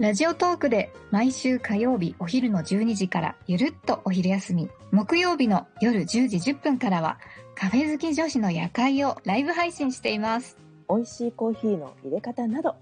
[0.00, 7.18] ラジオトークで毎週火曜日お昼の12時からゆるっとお昼休み、木曜日の夜10時10分からは
[7.54, 10.56] カフェ好き女子の夜会をライブ配信しています。
[10.88, 12.76] 美味しいコーヒーの入れ方など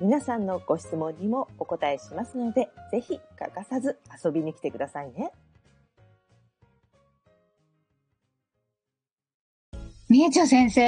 [0.00, 5.30] 皆さんのご質問にもお答えしますのでぜひ欠かさず遊びに来てくださいね。
[10.08, 10.82] みえちょ先生、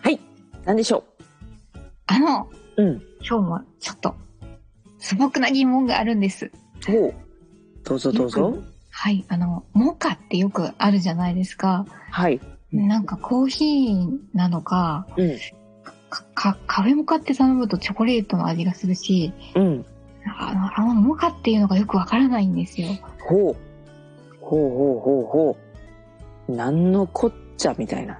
[0.00, 0.18] はい。
[0.64, 1.04] 何でしょ
[2.06, 2.48] あの、
[2.78, 3.02] ううん。
[3.20, 4.14] 今日もちょっと
[4.98, 6.50] 素朴な疑問があるんです。
[6.88, 7.14] おう
[7.84, 8.58] どうぞどうぞ。
[8.90, 11.86] はい、あの、モカってよくあるじゃないですか。
[12.10, 12.40] はい。
[12.72, 15.38] うんなんかコーヒーなのか、うん。
[16.10, 19.86] かかカフェモカって頼むとチョコレートの味がするし、うん。
[20.38, 22.88] あの、あのモカっていうのがよくわからないんですよ。
[23.20, 23.56] ほう。
[24.40, 25.56] ほうほうほうほ
[26.48, 26.52] う。
[26.52, 28.18] なんのこっちゃみたいな。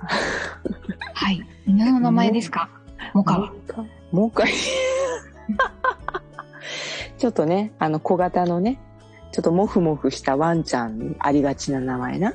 [1.14, 1.46] はい。
[1.66, 2.70] 犬の名前ですか？
[3.12, 3.52] モカは。
[4.12, 4.44] モカ。
[7.18, 8.78] ちょっとね、あの小型のね、
[9.32, 12.32] ちょっとモフモフしたワンちゃんにありがちな名前な。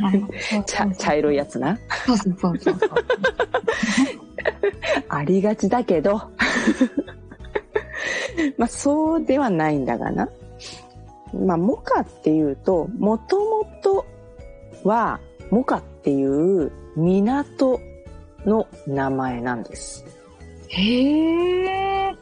[0.00, 0.24] はい
[0.66, 1.78] 茶茶色いやつな。
[2.06, 2.78] そうそうそうそう。
[5.08, 6.16] ありがちだけど。
[8.58, 10.28] まあそうではないんだがな。
[11.32, 14.04] まあモカっていうと、もともと
[14.84, 17.80] はモカっていう港
[18.44, 20.04] の名前なんです。
[20.68, 22.16] へー。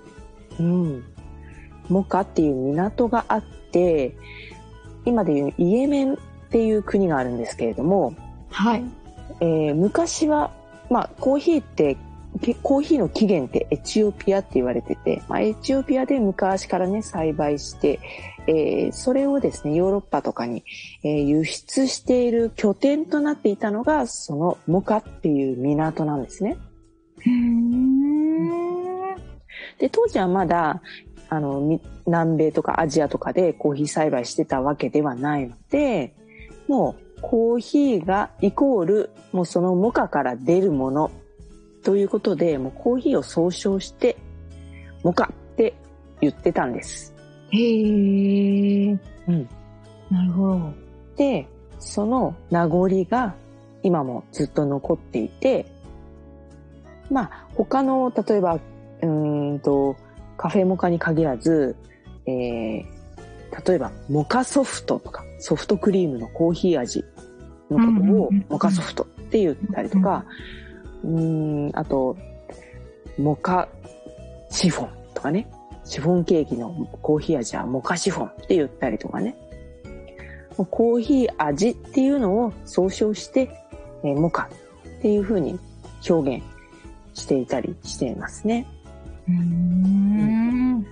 [0.60, 1.11] うん。
[1.88, 4.16] モカっていう港があって、
[5.04, 6.16] 今でいうイエメンっ
[6.50, 8.14] ていう国があるんですけれども、
[8.50, 8.84] はい。
[9.40, 10.52] えー昔は、
[10.90, 11.96] まあ、コーヒーって、
[12.40, 18.00] けコーヒーの起源ってエチオピアって言われてて、まあ、エチオピアで昔からね、栽培して、
[18.46, 20.64] えーそれをですね、ヨーロッパとかに、
[21.02, 26.56] えー輸出している拠点となっていたのが、そのモカっていう港なんですね。
[27.20, 28.02] へー。
[29.78, 30.82] で、当時はまだ、
[31.32, 36.14] あの、み南米とかアジアとかでコーヒー栽培してたわけではないので、
[36.68, 41.10] もうコーヒーがイコール、もうそのモカから出るもの
[41.84, 44.18] ということで、もうコーヒーを総称して、
[45.04, 45.72] モカって
[46.20, 47.14] 言ってたんです。
[47.50, 48.98] へー。
[49.28, 49.48] うん。
[50.10, 50.72] なるほど。
[51.16, 51.48] で、
[51.78, 53.34] その名残が
[53.82, 55.64] 今もずっと残っていて、
[57.10, 59.96] まあ他の、例えば、うーんと、
[60.36, 61.76] カフェモカに限らず、
[62.26, 62.84] えー、
[63.68, 67.04] 例えばモカソフトとか、ソフトクリームのコーヒー味
[67.70, 70.24] のことをモカソフトって言ったりとか、
[71.04, 72.16] うーん、あと、
[73.18, 73.68] モカ
[74.50, 75.50] シフォンとかね、
[75.84, 76.70] シフォンケーキの
[77.02, 79.36] コーヒー味はモカシフォンって言ったりとかね、
[80.56, 83.50] コーヒー味っていうのを総称して、
[84.04, 84.48] えーモカ
[84.98, 85.58] っていう風に
[86.08, 86.44] 表現
[87.14, 88.66] していたりしていますね。
[89.28, 90.86] うーん。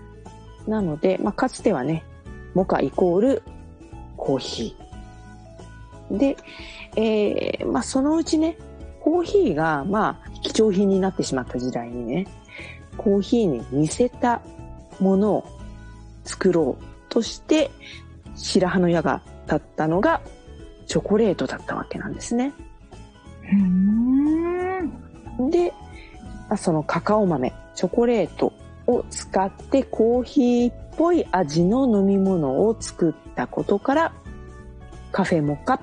[0.67, 2.05] なので、まあ、かつてはね、
[2.55, 3.43] モカイコール
[4.17, 6.19] コーヒー。
[6.19, 6.37] で、
[6.97, 8.57] えーまあ、そのうちね、
[9.01, 12.27] コーヒーが、まあ、貴重品になってしまった時代にね、
[12.97, 14.43] コーヒーに似せた
[14.99, 15.45] ものを
[16.25, 17.71] 作ろうとして、
[18.37, 20.21] 白羽の矢が立ったのが、
[20.87, 22.53] チョコレートだったわけなんですね。
[23.45, 23.59] うー
[25.43, 25.51] ん。
[25.51, 25.90] で、まあ
[26.57, 28.53] そのカカオ豆、チョコレート
[28.87, 34.13] を使ってコーヒーっぽい味の飲み物を作ったことから、
[35.13, 35.81] カフェモカっ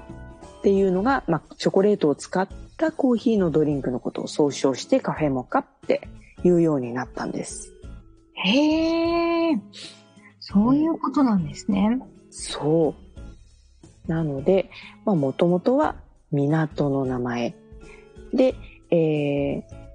[0.62, 2.48] ていうのが、まあ、チョコレートを使っ
[2.78, 6.08] たコーヒーのドリンクのことを総称してカフェモカって
[6.44, 7.74] いうようになったんです。
[8.34, 9.60] へー。
[10.40, 12.00] そういうことなんですね。
[12.30, 12.96] そ
[14.08, 14.12] う。
[14.12, 14.70] なので、
[15.06, 15.96] まあ、もともとは
[16.32, 17.56] 港の名前。
[18.34, 18.56] で、
[18.92, 19.87] えー、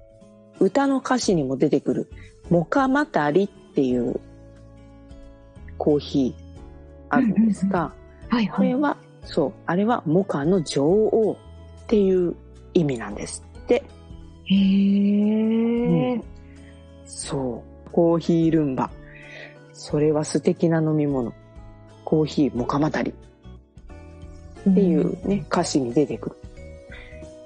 [0.63, 2.09] 歌の歌詞にも出てくる、
[2.49, 4.19] モカマタリっていう
[5.77, 6.43] コーヒー
[7.09, 7.93] あるんですが、
[8.29, 8.57] はいはい。
[8.57, 11.37] これは、そう、あれはモカの女王
[11.83, 12.35] っていう
[12.73, 13.83] 意味なんですって。
[14.45, 16.21] へー。
[17.05, 17.91] そう。
[17.91, 18.89] コーヒールンバ。
[19.73, 21.33] それは素敵な飲み物。
[22.05, 23.13] コーヒーモカマタリ。
[24.69, 26.35] っていうね、歌詞に出てくる。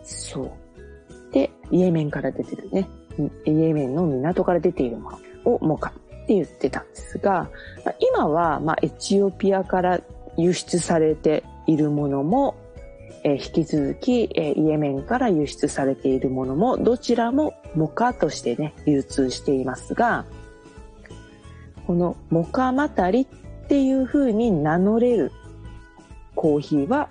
[0.04, 1.34] そう。
[1.34, 2.88] で、イエメンから出てるね、
[3.46, 5.94] イエメンの港から出ているものをモカっ
[6.28, 7.50] て言ってたんですが、
[8.00, 10.02] 今は、まあ、エチオピアから
[10.38, 12.56] 輸出されているものも、
[13.24, 20.26] えー引き続き、えーイエメンから輸出されているものもどちらもモカとしてね流通していますが
[21.88, 23.26] このモカマタリっ
[23.68, 25.32] ていう風に名乗れる
[26.36, 27.10] コーヒーは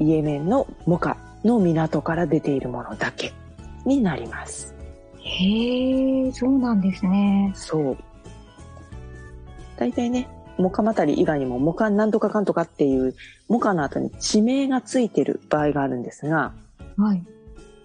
[0.00, 3.32] イエメンのモカの港から出ているものだけ。
[3.84, 4.74] になります。
[5.18, 7.52] へえ、そうなんですね。
[7.54, 7.96] そう。
[9.76, 13.14] 大体ね、モカマタリ以外にもモカなんとかかんとかっていう
[13.48, 16.52] モカの後に地名がついてる場合があるんですが、
[16.96, 17.24] はい。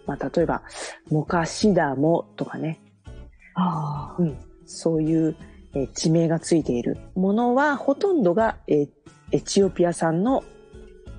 [0.06, 0.62] まあ、例えば、
[1.10, 2.80] モカシダモとかね、
[3.56, 4.22] ああ。
[4.22, 5.36] うん、そういう、
[5.74, 8.90] えー地名がついているものはほとんどが、えー
[9.32, 10.42] エチオピア産の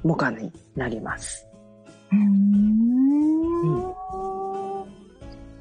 [0.02, 1.46] モカになります。
[2.10, 3.94] うーん。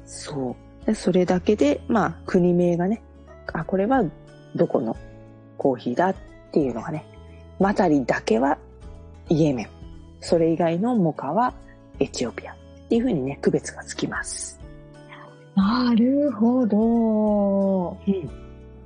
[0.08, 0.86] そう。
[0.86, 3.02] でそれだけで、まあ、国名がね、
[3.52, 4.02] あ、これは
[4.56, 4.96] どこの
[5.58, 6.16] コーヒーだっ
[6.50, 7.04] ていうのがね、
[7.60, 8.58] マタリだけは
[9.28, 9.68] イエメン。
[10.20, 11.54] それ以外のモカは
[12.00, 12.52] エチオピア。
[12.52, 12.56] っ
[12.88, 14.58] ていうふうにね、区別がつきます。
[15.54, 17.98] なるほど。
[18.06, 18.30] うん。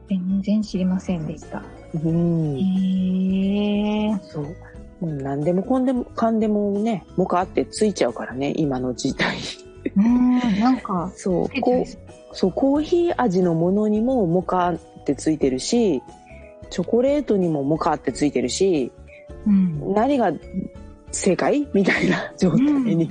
[0.08, 1.62] 全然知りませんでした。
[1.94, 2.58] うん。
[2.58, 4.18] へえ。
[4.24, 4.44] そう。
[5.00, 9.36] もう何でもこんでも、かんでもね、モカってついちゃうからね、今の時代。
[9.96, 11.84] うん、なんか、そう、こ
[12.32, 16.02] そう、コーヒー味のものにもモカってついてるし、
[16.70, 18.90] チョコレートにもモカってついてるし、
[19.46, 19.94] うん。
[19.94, 20.32] 何が
[21.10, 21.68] 正解？
[21.74, 23.10] みたいな状態に、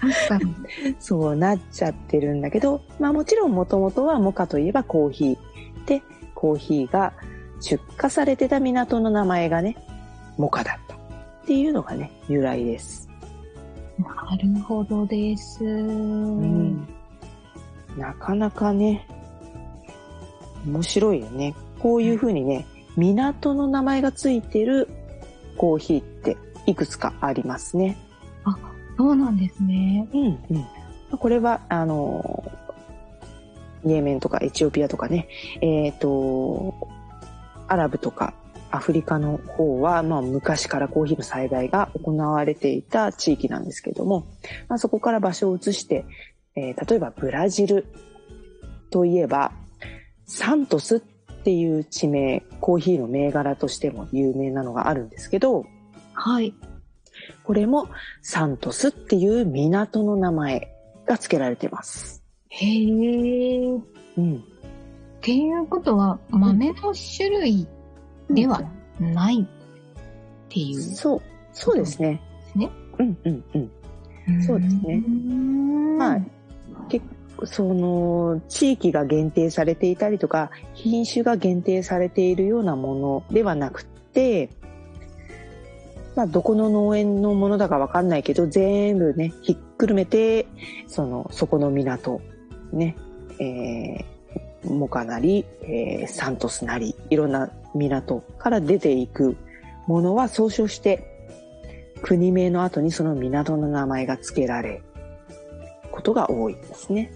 [0.00, 0.54] 確かに。
[1.00, 5.38] そうなっちゃってるんだけど、まあもちろんもともとはモカといえばコーヒー。
[5.86, 6.02] で、
[6.34, 7.14] コーヒーが
[7.60, 9.76] 出荷されてた港の名前がね、
[10.36, 10.94] モカだった。
[10.94, 10.98] っ
[11.46, 13.08] ていうのがね、由来です。
[13.98, 15.64] なるほどです。
[15.64, 16.88] うん。
[17.96, 19.06] なかなかね、
[20.66, 21.54] 面白いよね。
[21.78, 22.66] こういうふうにね、
[22.96, 24.88] 港の名前がついてる
[25.56, 26.36] コーヒーって
[26.66, 27.96] いくつかありますね。
[28.96, 30.06] そうなんですね。
[30.12, 30.38] うん
[31.10, 31.18] うん。
[31.18, 32.44] これは、あの、
[33.84, 35.28] イエメンとかエチオピアとかね、
[35.60, 36.74] えっ、と、
[37.68, 38.34] アラブとか
[38.72, 44.26] アフリカの方は、まあ昔からコーヒーの栽培が行われていた地域なんですけども、
[44.68, 46.04] まあそこから場所を移して、
[46.56, 47.86] えー例えばブラジル
[48.90, 49.52] といえば、
[50.26, 51.00] サントスっ
[51.44, 55.66] ていう地名、コーヒーの銘柄としても有名なのがあるんですけど、
[56.14, 56.54] はい。
[57.44, 57.88] これも
[58.22, 60.72] サントスっていう港の名前
[61.06, 62.22] が付けられてます。
[62.48, 63.76] へえ。
[63.76, 63.80] っ
[64.18, 64.44] うん。
[65.20, 67.68] ていうことは、豆の種類
[68.30, 68.62] では
[69.00, 69.46] ないっ
[70.48, 71.22] ていうでそう、
[71.52, 72.20] そうですね。
[72.52, 72.70] すね。
[72.98, 74.42] うんうんうん。
[74.42, 75.02] そうですね
[75.98, 76.24] まあはい。
[76.88, 84.50] 結構、その、地域が限定されていたりとか、品種が限定されているようなものではなくて、
[86.14, 90.46] まあ、どこの農園のものだかわかんないけど、全部ね、ひっくるめて、
[90.86, 92.20] その、そこの港、
[92.72, 92.96] ね、
[93.40, 99.36] えー、モカなり、えーサントスなり、いろんな港から出ていく
[99.86, 101.08] ものは総称して、
[102.02, 104.82] 国名の後にその港の名前が付けられる
[105.90, 107.12] ことが多いですね。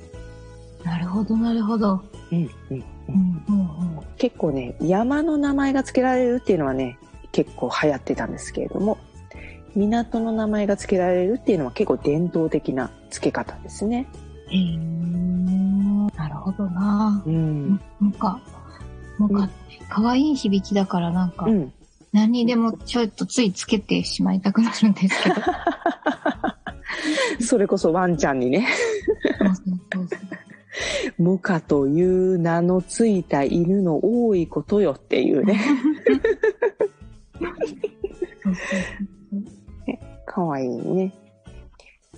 [0.85, 2.01] なるほど、なるほど。
[2.31, 6.99] うんうんうん、うん、結構ね、山の名前が付けられるっていうのはね、
[7.33, 8.99] 結構流行ってたんですけれども、
[9.75, 14.07] 港の名前が付けられるっていうのは結構伝統的な付け方ですね。
[14.49, 14.77] へえ。
[16.17, 17.23] なるほどな。
[17.27, 17.81] うん。
[18.01, 18.41] なんか、
[19.19, 19.49] なんか、
[19.89, 21.73] 可愛い響きだからなんかう、ん。
[22.13, 25.37] 何にでもちょっとついつけてしまいたくなるんですけど。
[27.45, 28.67] それこそワンちゃんにね、
[31.19, 35.61] モカという名のついた犬の多いことよっていうね。
[40.27, 41.13] かわいいね。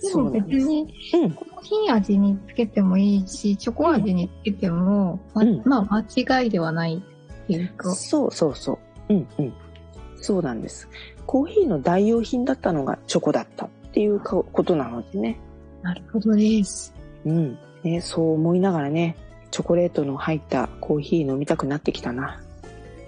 [0.01, 1.31] でも別に、うん。
[1.31, 7.93] コーヒー味につけてもいいし、チョコ味につけても、まうんまあ間違いではないっていうか。
[7.93, 8.79] そうそうそ
[9.09, 9.13] う。
[9.13, 9.53] うんうん。
[10.21, 10.87] そうなんです。
[11.25, 15.39] コーヒーの代用品だったのがチョコだったっていうかことなのでね。
[15.81, 16.93] なるほどです。
[17.25, 17.57] うん。
[17.83, 19.15] ね、そう思いながらね、
[19.51, 22.41] チョコレートの入ったコーヒー飲みたくなってきたな。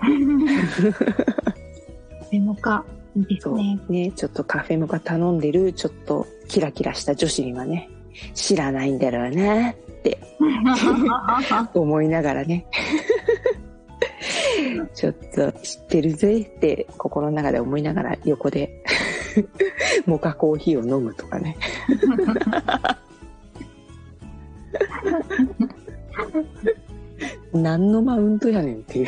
[2.31, 3.57] でもか、いいですそう。
[3.57, 3.79] ね。
[3.89, 7.89] ね、ちょっとカフェモカ頼んでる、ちょっとキラキラした女子にはね、
[8.33, 10.17] 知らないんだろうなって
[11.73, 12.65] 思いながらね。
[14.93, 18.83] ちょっと知ってるぜって心の中で思いながら横で
[20.05, 21.57] モカコーヒーを飲むとかね。
[27.53, 29.07] 何のマウントやねんっていう。